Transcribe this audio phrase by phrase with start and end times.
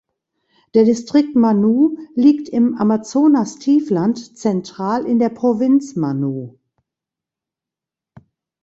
[0.73, 6.57] Der Distrikt Manu liegt im Amazonastiefland zentral in der Provinz Manu.